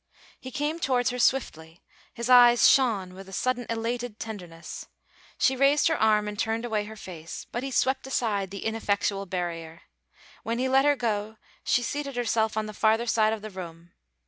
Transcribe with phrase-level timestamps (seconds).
[0.39, 4.87] He came towards her swiftly; his eyes shone with a sudden elated tenderness.
[5.37, 9.27] She raised her arms and turned away her face, but he swept aside the ineffectual
[9.27, 9.83] barrier.
[10.41, 13.91] When he let her go she seated herself on the farther side of the room.